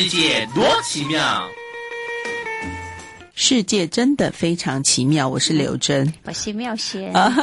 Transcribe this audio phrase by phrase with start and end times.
[0.00, 1.50] 世界多奇妙，
[3.34, 5.28] 世界真的非常奇妙。
[5.28, 7.34] 我是刘真，我是妙贤啊。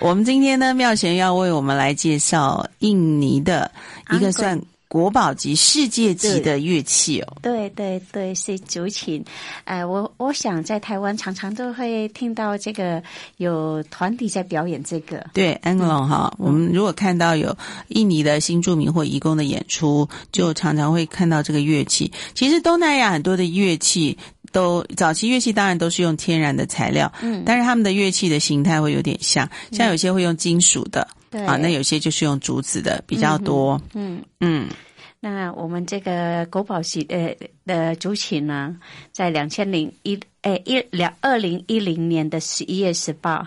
[0.00, 3.72] 我们今天呢，妙贤要为我们来介绍印尼的
[4.10, 4.60] 一个算。
[4.94, 9.24] 国宝级、世界级的乐器哦，对对对，是竹琴。
[9.64, 13.02] 呃，我我想在台湾常常都会听到这个
[13.38, 15.26] 有团体在表演这个。
[15.32, 17.56] 对，Angklung 哈，我们如果看到有
[17.88, 22.12] 印尼的新住民或移工的演出，就常常会看到这个乐器。
[22.32, 24.16] 其实东南亚很多的乐器
[24.52, 31.08] 都早期乐器当然都是用天然的材料，嗯，但是他们的乐器的形态会有点像，像有些会用金属的。
[31.34, 33.80] 对啊，那有些就是用竹子的比较多。
[33.92, 34.70] 嗯嗯，嗯，
[35.18, 37.34] 那我们这个国宝系呃
[37.66, 38.76] 的竹琴呢，
[39.10, 43.44] 在两千零一诶一两二零一零年的十一月十八，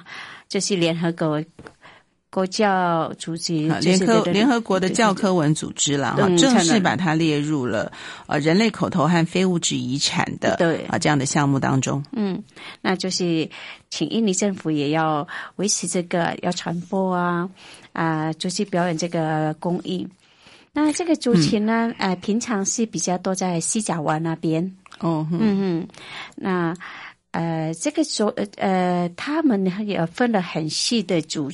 [0.50, 1.41] 就是联合国。
[2.30, 7.91] 国教组织，联合联合国的教科文组织了哈，正式把它列入了
[8.27, 12.04] 呃人类口头和非物质遗产的对啊这样的项目当中。
[12.12, 12.43] 嗯，
[12.82, 13.49] 那就是
[13.90, 17.49] 请印尼政府也要维持这个，要传播啊
[17.93, 20.05] 啊，就是表演这个工艺。
[20.74, 24.76] 那这个竹琴呢，呃，平常是比较多在西甲湾那边。
[24.99, 25.87] 哦，嗯嗯，
[26.35, 26.76] 那。
[27.32, 31.50] 呃，这个竹呃呃，他们也分了很细的竹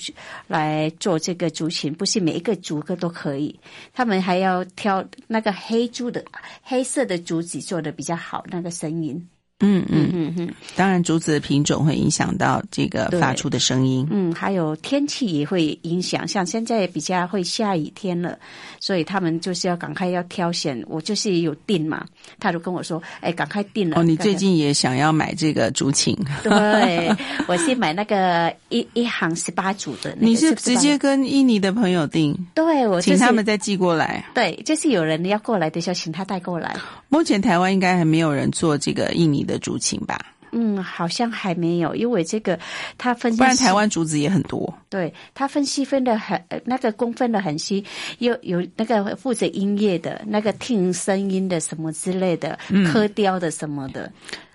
[0.48, 3.60] 来做这个族群，不是每一个族个都可以，
[3.94, 6.24] 他们还要挑那个黑竹的
[6.62, 9.28] 黑色的竹子做的比较好，那个声音。
[9.64, 14.06] 嗯嗯嗯嗯，当然竹子的品种会影响到这个发出的声音。
[14.12, 18.38] 嗯，还有天气也会影响，像现在比较会下雨天了，
[18.80, 20.84] 所以他们就是要赶快要挑选。
[20.88, 22.06] 我就是有订嘛，
[22.40, 26.14] 他就跟我说：“哎，赶快订了。”哦，你最近也想要买这个竹琴？
[26.44, 27.10] 对，
[27.48, 30.16] 我是买那个 一一行十八组的。
[30.20, 32.38] 你是直接跟印尼的朋友订？
[32.54, 34.26] 对，我请他们再寄过来。
[34.34, 36.76] 对，就是有人要过来的时候，请他带过来。
[37.14, 40.20] 目前台湾应该还没有人做这个印尼的竹琴吧？
[40.52, 42.60] 嗯，好像还没有，因为这个
[42.98, 44.74] 它分析，不然台湾竹子也很多。
[44.90, 47.86] 对，它分析分的很，那个工分的很细，
[48.18, 54.12] 有有那个负责音乐的，那个听声音的什么之类的，嗯刻雕的什么的。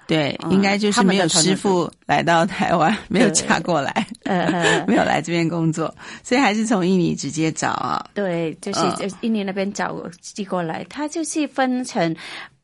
[0.09, 8.05] 嗯、对，应该就是没有师傅来到台湾， 没有嫁过来，呃， 没有来这边工作，所以还是从印尼直接找啊。
[8.15, 8.81] 对，就是
[9.21, 12.15] 印尼那边找寄过来，它就是分成。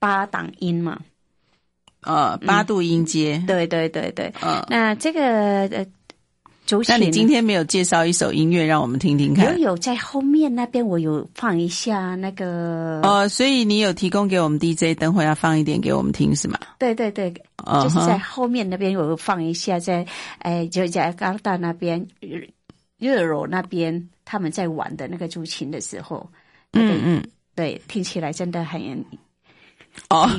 [0.01, 0.99] 八档音嘛，
[2.03, 4.31] 呃，八度音阶，嗯，对对对对。
[4.43, 5.23] 嗯，那这个
[5.69, 5.87] 呃，
[6.89, 9.53] 那你今天没有介绍一首音乐让我们听听看？
[9.55, 13.01] 有有，在后面那边我有放一下那个。
[13.03, 16.59] 哦，所以你有提供给我们 DJ，等会要放一点给我们听是吗？
[16.79, 17.33] 对对对，
[17.83, 20.07] 就是在后面那边我有放一下，在
[20.39, 22.07] 哎，就在加拿大那边
[22.99, 26.29] 热柔那边他们在玩的那个竹琴的时候，
[26.73, 27.23] 嗯嗯，
[27.55, 29.05] 对，听起来真的很。
[30.11, 30.31] 哦，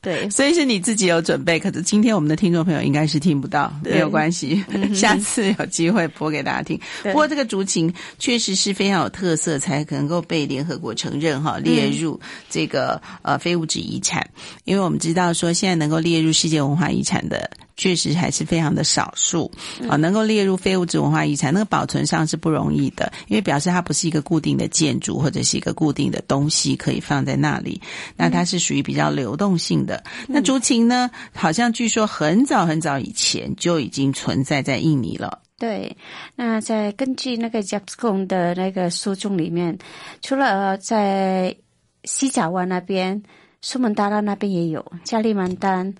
[0.00, 6.80] 对， 所以是你自己有准备，可是今天我们的听众朋友应该是听不到，没有关系，嗯、下次有机会播给大家听。
[7.02, 12.18] 不过这个竹琴确实是非常有特色，才能够被联合国承认哈，列入
[12.48, 14.26] 这个呃非物质遗产。
[14.64, 17.50] 因为我们知道说，现在能够列入世界文化遗产的。
[17.80, 19.50] 确实还是非常的少数
[19.88, 27.80] 啊，能够列入非物质文化遗产，那个保存上是不容易的，因为表示它不是一个固定的建筑或者是一个固定的东西可以放在那里，
[28.18, 30.04] 那它是属于比较流动性的。
[30.28, 35.40] 那竹琴呢，好像据说很早很早以前就已经存在在印尼了。
[35.58, 35.96] 对，
[36.36, 39.78] 那在根据那个 Japskum 的那个书中里面，
[40.20, 41.56] 除了在
[42.04, 43.22] 西爪哇那边、
[43.62, 45.94] 苏门答腊那边也有，加里曼丹。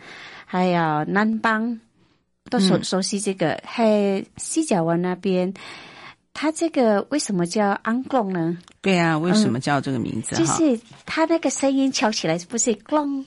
[0.53, 1.79] 还有南邦
[2.51, 5.55] 都熟熟悉这个，嗯、还有西角湾那边，
[6.33, 8.59] 它这个为什么叫 Angklung 呢？
[8.81, 10.35] 对啊，为什么叫这个名字？
[10.35, 13.25] 嗯、就是它那个声音敲起来不是咣，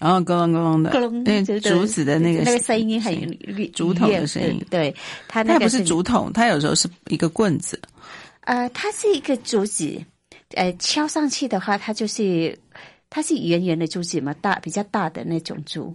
[0.00, 3.14] 哦，咣咣咣的，咣，竹子的那个那个声音很
[3.70, 4.66] 竹筒的声音。
[4.68, 4.92] 对，
[5.28, 7.80] 它那个不是竹筒，它有时候是一个棍子。
[8.40, 10.02] 呃，它是一个竹子，
[10.56, 12.58] 呃，敲上去的话，它就是
[13.08, 15.94] 它是圆圆的竹子嘛，大比较大的那种竹。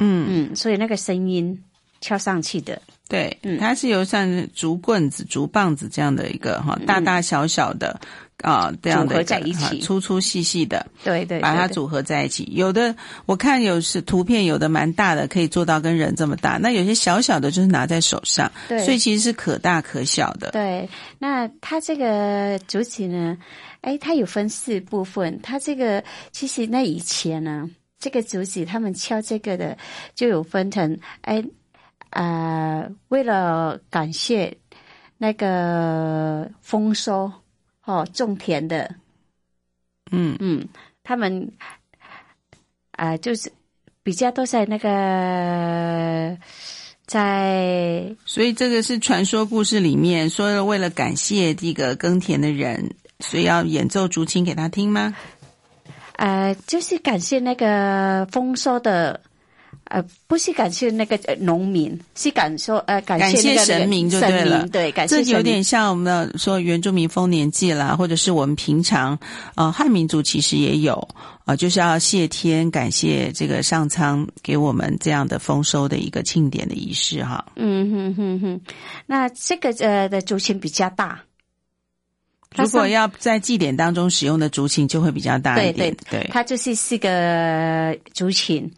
[0.00, 1.62] 嗯嗯，所以那个声音
[2.00, 7.98] 敲上去的，对，嗯，它是由像竹棍子、竹棒子这样的一个哈，大大小小的
[8.42, 12.46] 啊这样的组合在一起，粗粗细细的，对对，把它组合在一起。
[12.52, 12.94] 有的
[13.24, 16.58] 我看有是图片，有的蛮大的，可以做到跟人这么大。
[16.60, 20.50] 那有些小小的，就是拿在手上，对，所以其实是可大可小的。
[20.50, 20.88] 对，
[21.18, 23.38] 那它这个竹子呢，
[23.80, 25.40] 哎，它有分四部分。
[25.40, 26.02] 它这个
[26.32, 27.70] 其实那以前呢。
[28.04, 29.78] 这个竹子，他们敲这个的
[30.14, 31.42] 就有分成，哎，
[32.10, 34.54] 啊、呃，为了感谢
[35.16, 37.32] 那个丰收
[37.86, 38.94] 哦，种田的，
[40.12, 40.68] 嗯嗯，
[41.02, 41.50] 他们
[42.90, 43.50] 啊、呃，就是
[44.02, 46.36] 比较都在那个
[47.06, 55.16] 在，所以这个是传说故事里面说，为了感谢这个耕田的人，所以要演奏竹琴给他听吗？
[56.16, 59.20] 呃，就是感谢那个丰收的。
[59.86, 64.90] 呃，不是感谢那个农民，是感受呃感谢，神明就对了，对。
[65.06, 69.18] 这有点像我们的说原住民丰年祭啦，或者是我们平常
[69.56, 70.94] 呃汉民族其实也有
[71.40, 77.44] 啊、呃，就是要谢天感谢这个上苍给我们这样的丰收的一个庆典的仪式哈。
[77.56, 78.60] 嗯哼哼哼，
[79.04, 81.20] 那这个呃的竹琴比较大，
[82.56, 88.70] 如果要在祭典当中使用的竹琴就会比较大一点，对对对，它就是四个竹琴。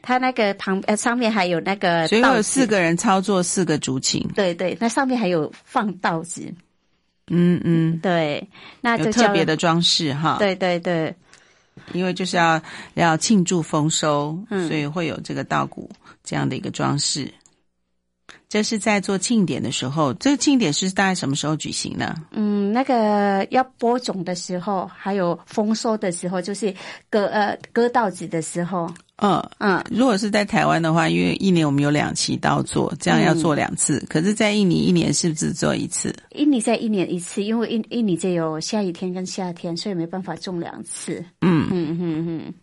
[0.00, 4.26] 它那个旁呃上面还有那个，所以有四个人操作四个竹琴。
[4.34, 6.50] 对对，那上面还有放稻子。
[7.30, 8.48] 嗯嗯，对，
[8.80, 10.36] 那就有特别的装饰哈。
[10.38, 11.14] 对对对，
[11.92, 12.58] 因为就是要
[12.94, 15.90] 要庆祝丰收，所以会有这个稻谷
[16.24, 17.30] 这样的一个装饰。
[18.48, 22.14] 这是在做庆典的时候，这个庆典是大概什么时候举行呢？
[22.32, 26.72] 嗯，那个要播种的时候，还有丰收的时候，就是
[27.10, 28.90] 割呃割稻子的时候。
[29.20, 33.98] 嗯嗯，如果是在台湾的话，因为一年我们有两期稻作，这样要做两次。
[33.98, 36.14] 嗯、可是，在印尼一年是不是只做一次？
[36.36, 41.18] 印尼在一年一次，因为印印尼只有下雨天跟夏天，所以没办法种两次。
[41.40, 42.54] 嗯嗯嗯嗯，嘿，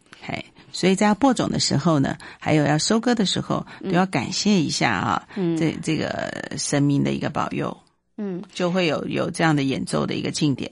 [0.76, 7.76] 所以在播种的时候呢，还有要收割的时候，都要感谢一下啊，嗯、这这个神明的一个保佑。
[8.18, 10.70] 嗯，就会有有这样的演奏的一个庆典。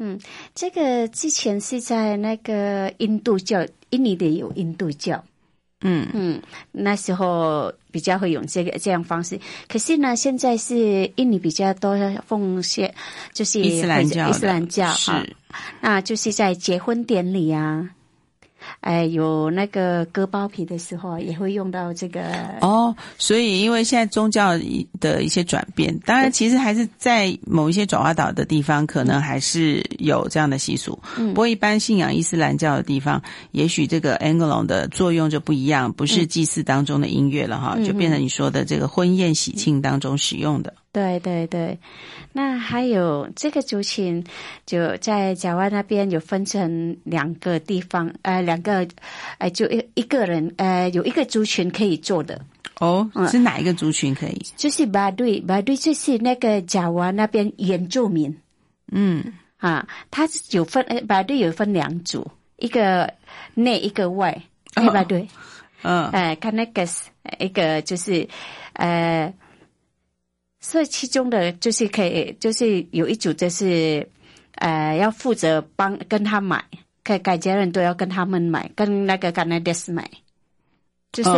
[0.00, 0.18] 嗯，
[0.56, 5.22] 这个之前是在那个印度教，印尼的有印度教，
[5.82, 6.42] 嗯嗯，
[6.72, 9.38] 那时候比较会用这个这样方式。
[9.68, 11.96] 可是呢，现在是印尼比较多
[12.26, 12.92] 奉献，
[13.32, 15.36] 就是伊斯兰教，伊斯兰教是，
[15.80, 17.88] 那就是在结婚典礼啊。
[18.80, 22.22] 哎，有那个割包皮的时候，也会用到这个
[22.60, 22.94] 哦。
[23.18, 24.58] 所以，因为现在宗教
[25.00, 30.98] 的一些转变，当然，其实还是在某一些爪哇岛的地方，可能还是有这样的习俗。
[31.16, 33.22] 嗯，不过，一般信仰伊斯兰教的地方，
[33.52, 40.72] 也许这个 Anglon 的作用就不一样，不是祭祀当中的音乐了哈，嗯，就变成你说的这个婚宴喜庆当中使用的。
[40.98, 41.78] 对对对，
[42.32, 44.24] 那还有这个族群，
[44.66, 48.84] 就在甲湾那边有分成两个地方，呃，两个，
[49.38, 52.40] 呃，就一一个人，呃，有一个族群可以做的。
[52.80, 54.40] 哦，是哪一个族群可以？
[54.40, 58.36] 嗯、就是巴对，巴对就是那个甲湾那边原住民。
[58.90, 59.22] 嗯，
[59.58, 63.14] 啊，他有分，呃，巴对有分两组，一个
[63.54, 64.42] 内，一个外，
[64.74, 65.04] 对吧？
[65.04, 65.28] 对，
[65.82, 66.84] 嗯，哎，看那个
[67.38, 68.28] 一个就是，
[68.72, 69.32] 呃。
[70.60, 74.06] 所以其中的就是可以，就是有一组就是，
[74.56, 76.64] 呃，要负责帮跟他买，
[77.04, 80.10] 可以改家人都要跟他们买，跟那个 Ganades 买，
[81.12, 81.30] 就是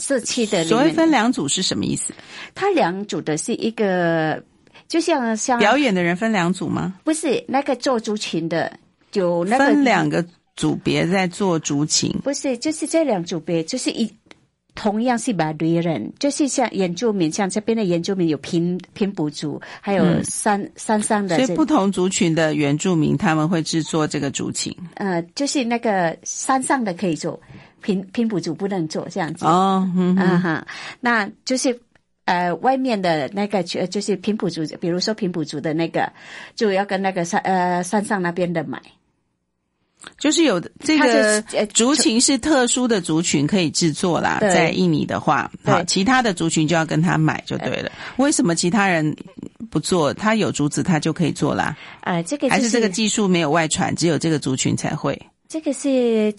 [0.00, 0.64] 社区的。
[0.64, 2.14] 所谓分两组是什么意思？
[2.54, 4.40] 他两组的是一个，
[4.86, 6.94] 就像像表演的人分两组吗？
[7.02, 8.72] 不是，那个做竹琴的
[9.10, 10.24] 就那个分两个
[10.54, 14.08] 组别在做竹琴，不是，就是这两组别就是一。
[14.74, 21.36] 同样是马来人，就是像原住民，像这边的原住民有平平埔族，还有山、嗯、山上的。
[21.36, 24.74] 所以不同族群的原住民他们会制作这个竹琴。
[24.94, 27.40] 呃，就是那个山上的可以做，
[27.82, 29.44] 平平埔族不能做这样子。
[29.44, 30.66] 哦，嗯哈，嗯，
[31.00, 31.78] 那就是
[32.24, 36.10] 呃外面的那个就是平埔族，比如说平埔族的那个，
[36.54, 38.80] 就要跟那个山呃山上那边的买。
[40.18, 41.42] 就是有这个
[41.74, 47.90] 族群是特殊的族群可以制作啦，在印尼的话，好，其他的族群就要跟他买就对了。
[48.16, 49.14] 为什么其他人
[49.70, 50.12] 不做？
[50.14, 51.76] 他有竹子，他就可以做啦？
[52.02, 55.20] 呃，这个还是这个技术没有外传，只有这个族群才会。
[55.48, 56.32] 这个是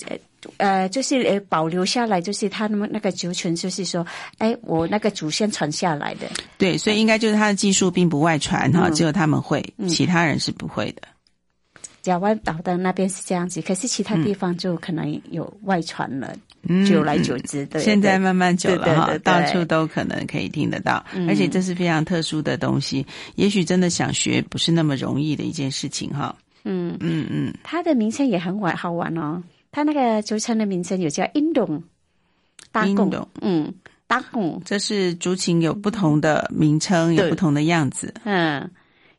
[0.58, 4.06] 呃，就是呃，保留下来，就是他们那个族群，就是说，
[4.40, 6.28] 哎，我那个祖先传下来的。
[6.58, 11.04] 对，所以应该就是他的技术并不外传哈，只有他们会，其他人是不会的。
[12.02, 16.36] 甲湾岛的那边是这样子，可是其他地方就可能有外传了，
[16.68, 23.06] 嗯、久来久之，对，现在慢慢久了哈，到处都可能可以听得到，嗯、而且这是非常特殊的东西，
[23.36, 26.36] 也许真的想学不是那么容易的一件事情哈。
[26.64, 26.98] 嗯。
[27.00, 31.84] 嗯嗯，它的名称也很玩好玩哦，它那个竹称的名称有叫印度
[32.72, 33.72] 大贡，嗯，
[34.08, 38.70] 大贡，这是竹琴有不同的名称，有不同的样子，嗯，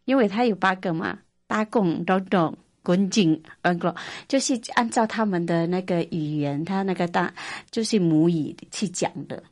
[0.04, 2.58] 因为它有八个嘛，大贡、东东。
[2.82, 3.94] 滚井，嗯，个
[4.28, 7.32] 就是按照他们的那个语言，他那个大
[7.70, 9.42] 就是母语去讲的。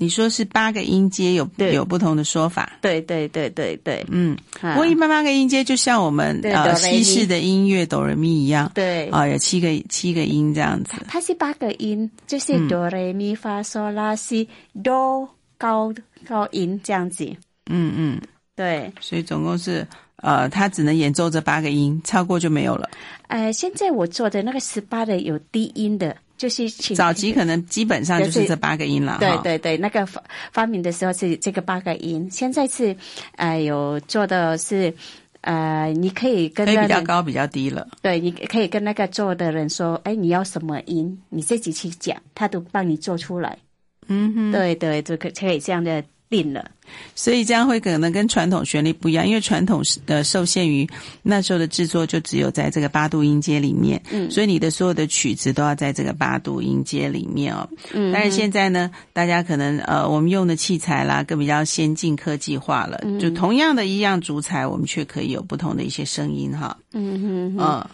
[0.00, 2.78] 你说是八个音阶有有不同的说法？
[2.80, 10.92] 对对对对对，嗯，不过一般八个音阶就像我们呃西式的音乐哆来咪一样，对啊，有七个七个音这样子。
[11.08, 14.48] 它是八个音，就是哆来咪发嗦拉西
[14.84, 15.92] 哆高
[16.24, 17.24] 高音这样子。
[17.68, 18.20] 嗯嗯，
[18.58, 19.86] 对，所以总共是
[20.16, 22.90] 呃，他只能演奏这八个音，超过就没有了。
[23.28, 26.16] 呃，现在我做的那个十八的有低音的。
[26.38, 30.22] 就是早期可能基本上就是这八个音了，对对对，那个发
[30.52, 32.94] 发明的时候是这个八个音，现在是
[33.34, 34.94] 呃有做的是
[35.40, 43.58] 呃你可以跟、那个、可以比较高比较低了，对，你可以跟那个做的人说，哎，你要什么音，你自己去讲，他都帮你做出来，
[44.06, 46.04] 嗯哼，对对，就可可以这样的。
[46.30, 46.70] 定了，
[47.14, 50.88] 所以这样会可能跟传统旋律不一样，因为传统是呃受限于
[51.22, 67.90] 那时候的制作就只有在这个八度音阶里面，嗯，所以你的所有的曲子都要在这个八度音阶里面哦，嗯，但是现在呢，大家可能呃我们用的器材啦更比较先进科技化了，嗯，就同样的一样主材，我们却可以有不同的一些声音哈，嗯哼哼，嗯。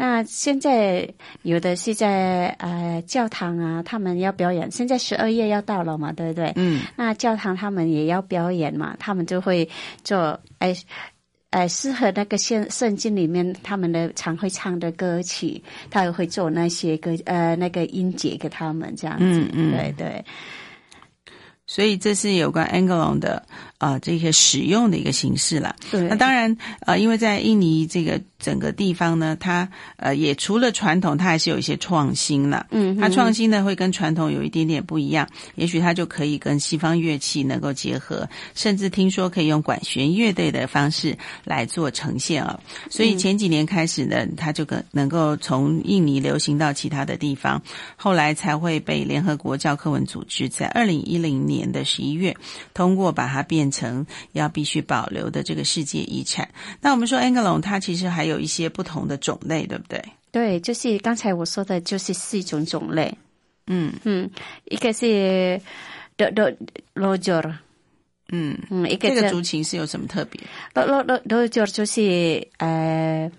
[0.00, 1.06] 那现在
[1.42, 4.70] 有的是在呃教堂啊，他们要表演。
[4.70, 6.50] 现在十二月要到了嘛，对不对？
[6.56, 6.80] 嗯。
[6.96, 9.68] 那教堂他们也要表演嘛，他们就会
[10.02, 10.74] 做哎
[11.50, 19.24] 哎适合那个圣圣经里面他们的常会唱的歌曲，他也会做那些歌呃那个音节给他们这样子。
[19.24, 19.70] 嗯嗯。
[19.72, 20.24] 对对。
[21.66, 25.74] 所以这是有关 Angelone 的啊、呃、这些使用的一个形式了。
[25.90, 26.00] 对。
[26.02, 26.56] 那当然
[26.86, 28.20] 呃，因为在印尼这个。
[28.40, 29.68] 整个地方呢，它
[29.98, 32.68] 呃也除了传统，它还是有一些创新了。
[32.70, 42.58] 嗯，它创新呢会跟传统有一点点不一样，也许它就可以跟西方乐器能够结合，甚至听说可以用管弦乐队的方式来做呈现啊。
[42.88, 47.62] 所以前几年开始呢，它就可能够从印尼流行到其他的地方，
[47.94, 52.34] 后来才会被联合国教科文组织在二零一零年的十一月
[52.72, 56.48] 通过，把它变成要必须保留的这个世界遗产。
[56.80, 58.40] 那我们说 Angelone 它其实还有。
[58.40, 60.02] 一些不同的种类，对不对？
[60.32, 63.14] 对，就是刚才我说的，就是四种种类。
[63.66, 64.30] 嗯嗯，
[64.64, 65.60] 一个是
[66.16, 66.50] 罗罗
[66.94, 67.58] 罗杰尔，
[68.30, 70.40] 嗯嗯，一个这个族群是有什么特别？
[70.72, 73.30] 罗罗罗罗杰尔就是呃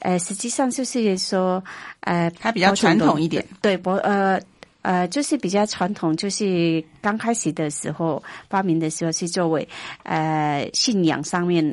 [0.00, 1.64] 呃，实际上就是说
[2.00, 3.92] 呃，它比较传统一点，对不？
[3.92, 4.38] 呃。
[4.82, 9.68] 呃，就是比较传统，就是刚开始的时候发明的时候是作为
[10.04, 11.64] 呃信仰上面，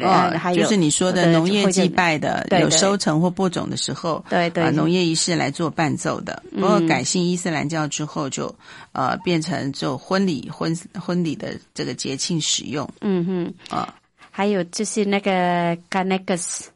[0.00, 6.42] 哦，还有就是你说的农业祭拜的，有收成或播种的时候，对对，呃，农业仪式来做伴奏的。
[6.52, 8.56] 不过改信伊斯兰教之后就，就
[8.92, 12.88] 呃变成就婚礼婚婚礼的这个节庆使用。
[13.00, 13.94] 嗯哼，啊、呃，
[14.30, 16.66] 还有就是那个 Canaques。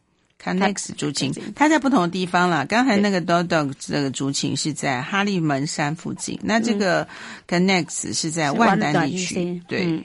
[0.43, 2.65] Canaques 竹琴，它在不同的地方啦。
[2.65, 7.07] 刚才那个 Dodog 这个竹琴是在哈利门山附近，嗯、那这个
[7.49, 9.61] Connects 是在万丹地区。
[9.67, 10.05] 对、嗯，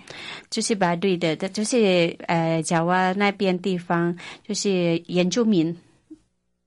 [0.50, 5.78] 就是白对的，就是呃，爪哇那边地方，就是原住民。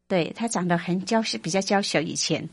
[0.08, 2.48] 对，他长得很娇小，比较娇小，以前。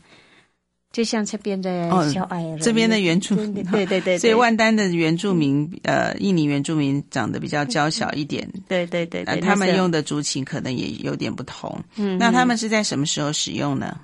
[0.94, 11.82] 就像这边的小矮人，哦，这边的原住民，对对对，对，所以万丹的原住民，呃，印尼原住民长得比较娇小一点，对对对，对，他们用的竹琴可能也有点不同。
[11.96, 13.98] 嗯，那他们是在什么时候使用呢？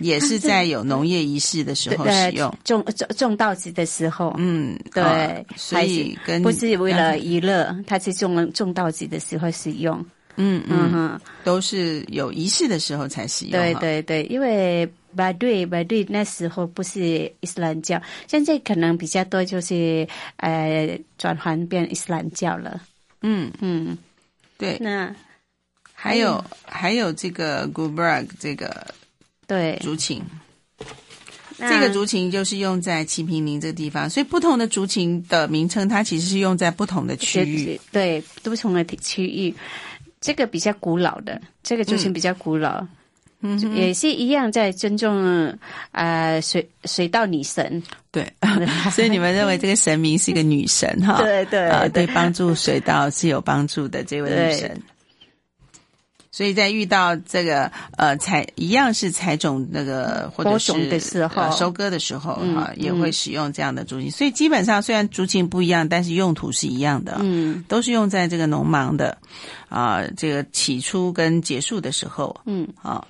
[0.00, 4.34] 也是在有农业仪式的时候 使用，种种种稻子的时候。
[4.38, 10.04] 嗯，对，哦，所以跟不是为了娱乐，他是种种稻子的时候使用。
[10.38, 13.52] 嗯嗯哼，都是有仪式的时候才使用。
[13.52, 14.92] 对对对，因为。
[15.16, 20.06] 巴对巴对，那时候不是伊斯兰教，现在可能比较多就是
[20.36, 22.80] 呃转换变伊斯兰教了。
[23.22, 23.96] 嗯嗯，
[24.58, 24.76] 对。
[24.78, 25.12] 那
[25.92, 28.86] 还有还有这个 Gubrak 这个
[29.46, 30.22] 对族群，
[31.56, 39.54] 这个族群就是用在齐平宁这个地方，所以不同的族群的名称，它其实是用在不同的区域，对，不同的区域。
[40.20, 42.80] 这个比较古老的，这个族群比较古老。
[42.80, 42.88] 嗯
[43.46, 45.56] 嗯，也是一样，在尊重
[45.92, 47.82] 呃水水稻女神。
[48.10, 48.26] 对，
[48.92, 51.20] 所以你们认为这个神明是一个女神哈？
[51.24, 54.82] 对对啊，对，帮助水稻是有帮助的这位女神。
[56.32, 64.10] 所以在遇到这个呃采一样是采种那个或者是的时候、呃、收割的时候哈、也会使用这样的族群。
[64.10, 67.16] 所以基本上虽然族群不一样，但是用途是一样的。
[67.20, 69.16] 嗯，都是用在这个农忙的
[69.70, 72.38] 啊，这个起初跟结束的时候。
[72.44, 73.02] 嗯，啊。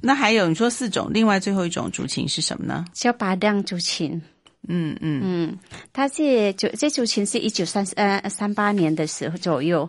[0.00, 2.84] 那还有你说四种，另外最后一种族群是什么呢？
[2.92, 4.20] 叫巴亮族群。
[4.68, 5.58] 嗯嗯嗯，
[5.92, 9.88] 它是就这族群是一九三呃三八年的时候左右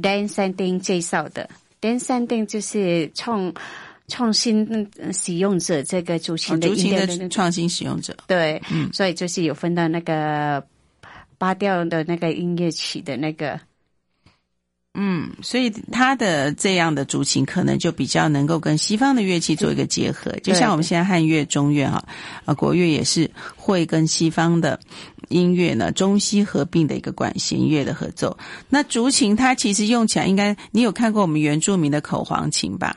[0.00, 1.48] ，Dan Sanding 介绍的。
[1.80, 3.54] Dan Sanding 就是创
[4.08, 10.64] 创新使用者，这个竹琴的音乐的创新使用者，对，嗯，所以就是有分到那个
[11.38, 13.60] 八调的那个音乐曲的那个。
[14.98, 22.02] 嗯，所以他的这样的竹琴可能就比较能够跟西方的乐器做一个结合，就像我们现在汉乐、中乐哈，
[22.46, 24.80] 啊，国乐也是会跟西方的
[25.28, 28.38] 音乐呢中西合并的一个管弦乐的合奏。
[28.70, 32.96] 那竹琴它其实用起来应该，你有看过我们原住民的口簧琴吧？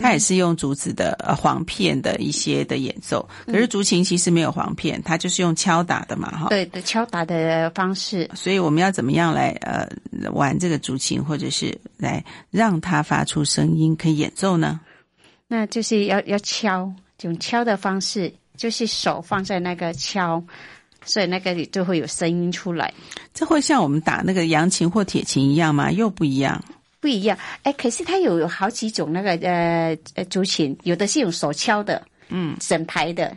[0.00, 6.48] 它也是用竹子的呃簧片的一些的演奏，可是竹琴其实没有簧片，它就是用敲打的嘛，哈。
[6.48, 8.28] 对的，敲打的方式。
[8.34, 9.88] 所以我们要怎么样来呃
[10.32, 14.80] 玩这个竹琴，或者是来让它发出声音可以演奏呢？
[15.48, 20.42] 那就是要要敲，用敲的方式，就是手放在那个敲，
[21.04, 22.92] 所以那个就会有声音出来。
[23.34, 25.90] 这会像我们打那个扬琴或铁琴一样吗？
[25.90, 26.62] 又不一样。
[27.00, 33.34] 不一样，哎，可是它有有好几种那个呃呃竹琴，有的是用手敲的，嗯，整排的，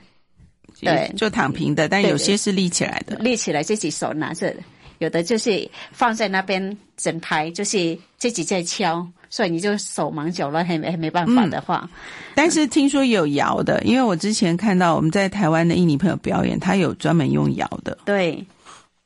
[0.82, 4.58] 对，就躺平的，但有些是立起来的，立起来自己手拿着的，
[5.00, 11.90] 有的就是放在那边整排，就是自己在敲，所以你就手忙脚乱，还没还没办法的话。
[11.92, 12.00] 嗯，
[12.36, 18.46] 但是听说有摇的，因为我之前看到我们在台湾的印尼朋友表演，他有专门用摇的，对。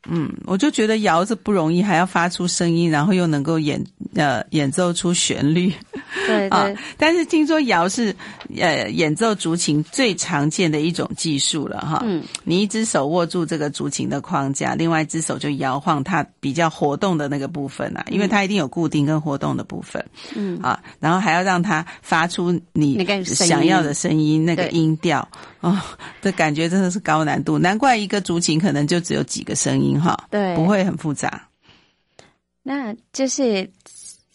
[0.09, 3.83] 嗯，我就觉得摇着不容易，还要发出声音，然后又能够演
[4.15, 5.71] 呃演奏出旋律。
[6.25, 6.73] 对 对、啊。
[6.97, 8.15] 但是听说摇是
[8.57, 12.01] 呃演奏竹琴最常见的一种技术了哈。
[12.03, 12.23] 嗯。
[12.43, 20.03] 你一只手握住这个竹琴的框架，另外一只手就摇晃它比较活动的那个部分啊，因为它一定有固定跟活动的部分。
[20.35, 20.57] 嗯。
[20.61, 25.27] 啊，然后还要让它发出你想要的声音，那个音调。
[25.59, 25.75] 哦，
[26.21, 31.47] 这感觉真的是高难度，难怪一个竹琴可能就只有几个声音哈，对，不会很复杂。
[32.61, 33.67] 那就是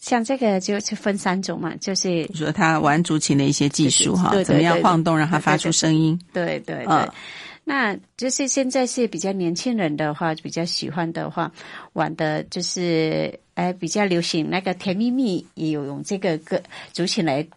[0.03, 6.19] 像这个就就分三种嘛，就是说他玩竹琴的一些技术哈，怎么样晃动让它发出声音？
[6.33, 7.09] 对对对，嗯，
[7.63, 11.49] 那就是现在是比较年轻人的话，比较喜欢的话
[11.93, 16.61] 玩的就是哎比较流行那个甜蜜蜜也有用这个歌
[16.91, 17.47] 竹琴来。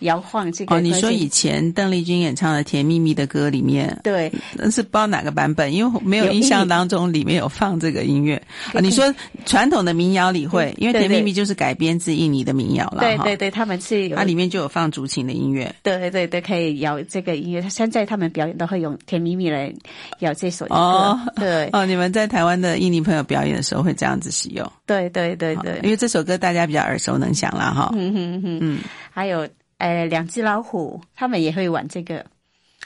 [0.00, 8.40] 摇晃这个哦，你说以前邓丽君演唱的《甜蜜蜜》的歌里面，对，那是不知道哪个版本，因为没有印象当中里面有放这个音乐。
[8.72, 9.12] 啊，你说
[9.46, 17.62] 传统的民谣里会，因为《甜蜜蜜》就是改编自印尼的民谣了，对对对，他们是有，它里面就有放竹琴的音乐，对对对，可以摇这个音乐。
[17.68, 19.72] 现在他们表演都会用《甜蜜蜜》来
[20.20, 21.68] 摇这首歌，哦，对。
[21.72, 25.54] 哦，你们在台湾的印尼朋友表演的时候会这样子使用，对对对。
[25.56, 28.78] 对，因为这首歌大家比较耳熟能详了哈，嗯嗯嗯嗯，
[29.10, 29.48] 还有。
[29.78, 32.24] 呃，两只老虎，他们也会玩这个。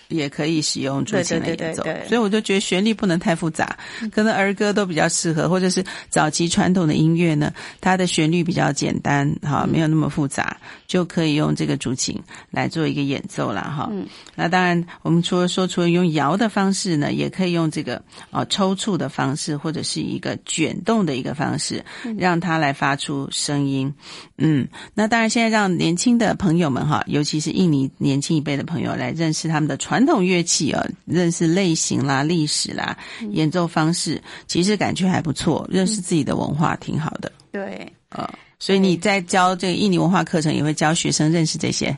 [0.09, 3.77] 也可以使用竹琴的演奏，所以我就觉得旋律不能太复杂，
[4.11, 12.18] 可能儿歌都比较适合，或者是早期传统的音乐呢，它的旋律比较简单，哈，没有那么复杂，就可以用这个竹琴
[12.51, 13.88] 来做一个演奏了，哈。
[13.92, 21.85] 嗯，那当然，我们除了说除了用摇的方式呢，也可以用这个啊抽搐的方式，或者是一个卷动的一个方式，
[22.16, 23.92] 让它来发出声音。
[24.38, 29.98] 嗯，那当然，现在让年轻的朋友们哈，尤其是印尼年轻一辈的朋友来认识他们的传。
[29.99, 32.97] 传统乐器啊，认识类型啦、历史啦、
[33.33, 35.67] 演奏方式，其实感觉还不错。
[35.69, 37.33] 认识自己的文化挺好的。
[37.51, 38.31] 对，呃，
[38.61, 41.97] 所以你在教这个印尼文化课程，也会教学生认识这些。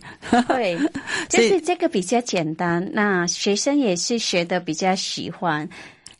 [0.48, 0.78] 对，
[1.28, 5.68] 就是这个比较简单，那学生也是学的比较喜欢。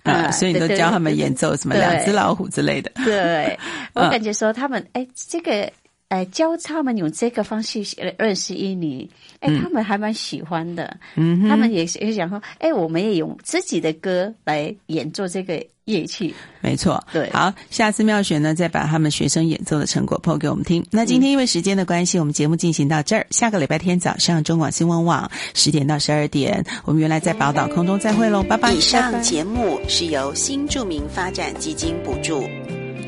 [0.03, 2.93] 啊，所以你都教他们演奏什么两只老虎之类的。
[3.07, 3.59] 对，
[3.95, 5.73] 我感觉说他们哎，这个。
[6.11, 7.85] 哎，教他们用这个方式
[8.19, 10.97] 认识印尼，哎，他们还蛮喜欢的。
[11.15, 16.35] 嗯，他们也也想说，哎，我们也用自己的歌来演奏这个乐器。
[16.61, 17.31] 没错，对。
[17.31, 20.85] 好，下次妙选呢，再把他们学生演奏的成果 PO 给我们听。
[20.91, 23.25] 那今天因为时间的关系，我们节目进行到这儿。
[23.31, 28.73] 下个礼拜天早上，中广新闻网十点到十二点，我们原来在宝岛空中再会喽，拜拜。
[28.73, 32.43] 以上节目是由新著名发展基金补助。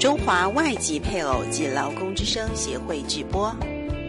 [0.03, 3.55] 中华外籍配偶及劳工之声协会直播，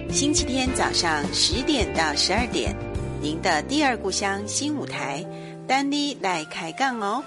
[0.10, 2.76] 星期天早上十点到十二点，
[3.22, 5.24] 您的第二故乡新舞台，
[5.68, 7.24] 丹妮来开杠哦。